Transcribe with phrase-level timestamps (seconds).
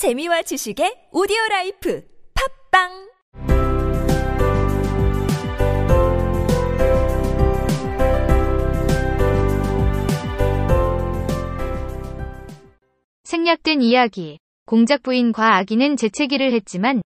[0.00, 2.02] 재미와 지식의 오디오 라이프
[2.70, 3.10] 팝빵
[13.24, 14.38] 생략된 이야기.
[14.64, 17.02] 공작 부인과 아기는 재채기를 했지만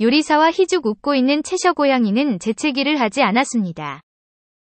[0.00, 4.00] 요리사와 희죽 웃고 있는 채셔 고양이는 재채기를 하지 않았습니다.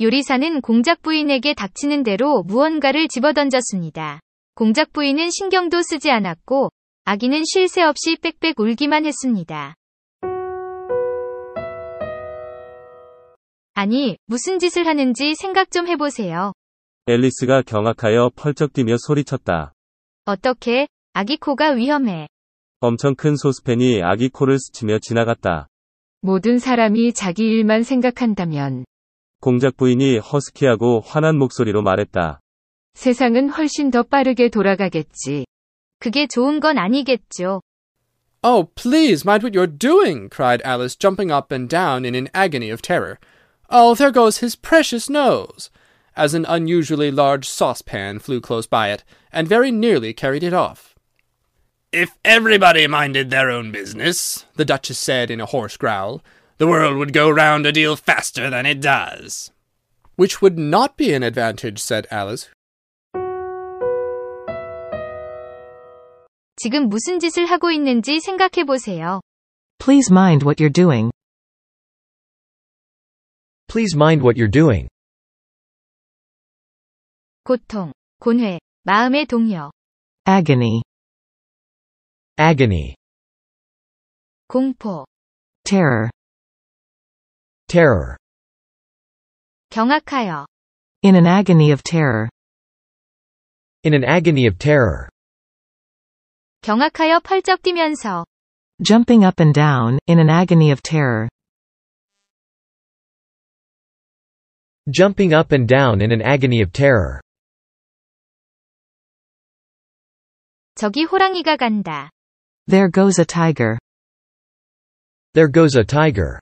[0.00, 4.20] 요리사는 공작 부인에게 닥치는 대로 무언가를 집어던졌습니다.
[4.54, 6.70] 공작 부인은 신경도 쓰지 않았고
[7.08, 9.76] 아기는 쉴 새 없이 빽빽 울기만 했습니다.
[13.74, 16.52] 아니, 무슨 짓을 하는지 생각 좀 해보세요.
[17.06, 19.72] 앨리스가 경악하여 펄쩍 뛰며 소리쳤다.
[20.24, 20.88] 어떻게?
[21.12, 22.26] 아기 코가 위험해.
[22.80, 25.68] 엄청 큰 소스팬이 아기 코를 스치며 지나갔다.
[26.22, 28.84] 모든 사람이 자기 일만 생각한다면
[29.40, 32.40] 공작 부인이 허스키하고 화난 목소리로 말했다.
[32.94, 35.44] 세상은 훨씬 더 빠르게 돌아가겠지.
[35.99, 37.61] 그게 좋은 건 아니겠죠.
[38.43, 42.71] Oh, please mind what you're doing, cried Alice, jumping up and down in an agony
[42.71, 43.19] of terror.
[43.69, 45.69] Oh, there goes his precious nose!
[46.15, 50.95] As an unusually large saucepan flew close by it, and very nearly carried it off.
[51.91, 56.23] If everybody minded their own business, the Duchess said in a hoarse growl,
[56.57, 59.51] the world would go round a deal faster than it does.
[60.15, 62.49] Which would not be an advantage, said Alice,
[66.56, 69.20] 지금 무슨 짓을 하고 있는지 생각해 보세요.
[69.78, 71.10] Please mind what you're doing.
[73.68, 74.88] Please mind what you're doing.
[77.44, 79.70] 고통, 곤회, 마음의 동요,
[80.26, 80.82] Agony.
[82.38, 82.94] Agony.
[84.48, 85.04] 공포,
[85.64, 86.10] Terror.
[87.68, 88.16] Terror.
[89.70, 90.46] 경악하여,
[91.02, 92.28] In an agony of terror.
[93.84, 95.08] In an agony of terror.
[96.65, 98.25] 경악하여 펄쩍 뛰면서,
[98.83, 101.29] Jumping up and down, in an agony of terror.
[104.89, 107.21] Jumping up and down in an agony of terror.
[110.75, 112.09] 저기 호랑이가 간다.
[112.67, 113.77] There goes a tiger.
[115.33, 116.39] There goes a tiger.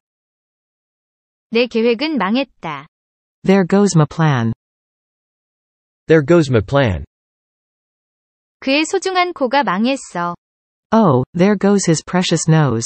[1.51, 2.87] 내 계획은 망했다.
[3.43, 4.53] There goes my plan.
[6.07, 7.03] There goes my plan.
[8.63, 10.35] 그의 소중한 코가 망했어.
[10.91, 12.85] Oh, there goes his precious nose.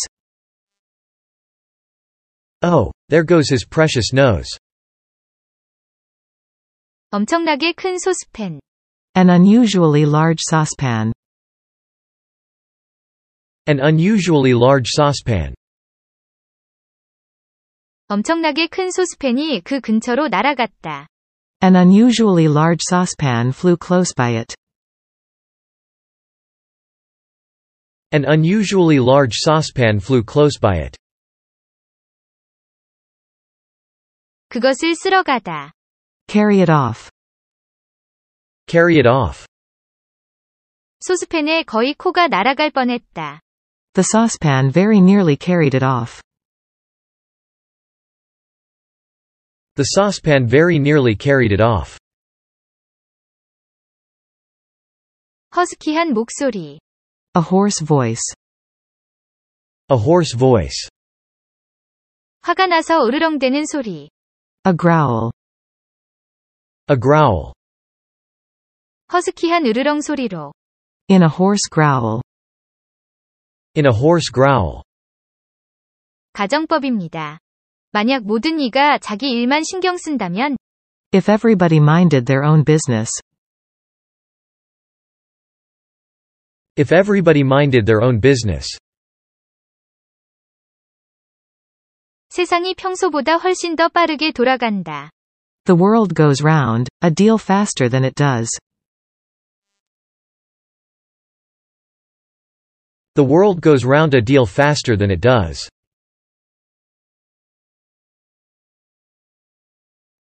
[2.62, 4.58] Oh, there goes his precious nose.
[7.12, 8.60] 엄청나게 큰 소스팬,
[9.16, 11.14] An unusually large saucepan.
[13.68, 15.54] An unusually large saucepan.
[18.08, 21.08] 엄청나게 큰 소스팬이 그 근처로 날아갔다.
[21.64, 24.56] An unusually large saucepan flew close by it.
[28.12, 30.98] An unusually large saucepan flew close by it.
[34.50, 35.72] 그것을 쓸어가다.
[36.28, 37.10] Carry it off.
[38.68, 39.48] Carry it off.
[41.00, 43.42] 소스팬에 거의 코가 날아갈 뻔했다.
[43.94, 46.22] The saucepan very nearly carried it off.
[49.76, 51.98] The saucepan very nearly carried it off.
[55.56, 56.80] 허스키한 목소리,
[57.39, 58.35] A hoarse voice.
[59.93, 60.89] A hoarse voice.
[62.41, 64.11] 화가 나서 으르렁대는 소리,
[64.67, 65.31] A growl.
[66.91, 67.53] A growl.
[69.13, 70.53] 허스키한 으르렁 소리로,
[71.09, 72.23] In a hoarse growl.
[73.77, 74.83] In a hoarse growl.
[76.33, 77.39] 가정법입니다.
[77.93, 80.57] 만약 모든 이가 자기 일만 신경 쓴다면,
[81.15, 83.13] If everybody minded their own business.
[86.78, 88.68] If everybody minded their own business.
[92.30, 95.12] 세상이 평소보다 훨씬 더 빠르게 돌아간다.
[95.66, 98.50] The world goes round, a deal faster than it does.
[103.16, 105.70] The world goes round a deal faster than it does.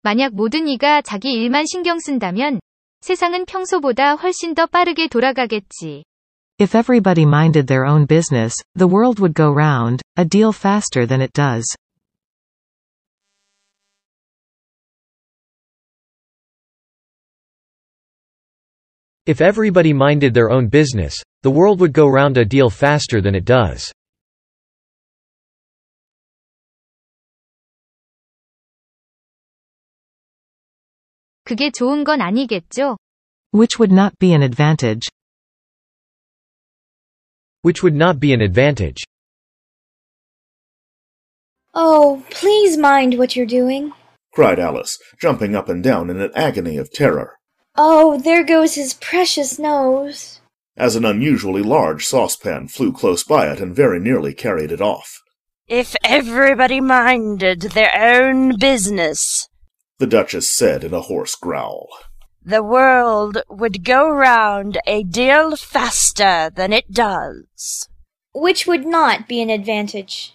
[0.02, 2.60] 만약 모든 이가 자기 일만 신경 쓴다면,
[3.00, 6.04] 세상은 평소보다 훨씬 더 빠르게 돌아가겠지.
[6.58, 11.20] If everybody minded their own business, the world would go round, a deal faster than
[11.20, 11.64] it does.
[19.24, 23.34] If everybody minded their own business, the world would go round a deal faster than
[23.34, 23.92] it does.
[31.44, 32.96] 그게 좋은 건 아니겠죠?
[33.52, 35.08] Which would not be an advantage.
[37.67, 39.03] which would not be an advantage.
[41.73, 43.91] Oh, please mind what you're doing.
[44.31, 47.33] cried Alice, jumping up and down in an agony of terror,
[47.75, 50.39] Oh, there goes his precious nose.
[50.77, 55.19] as an unusually large saucepan flew close by it and very nearly carried it off.
[55.67, 59.49] If everybody minded their own business,
[59.99, 61.89] The Duchess said in a hoarse growl.
[62.47, 67.89] The world would go round a deal faster than it does.
[68.33, 70.33] Which would not be an advantage.